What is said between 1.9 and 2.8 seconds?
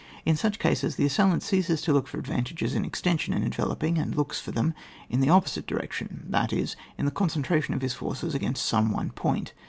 look for advantages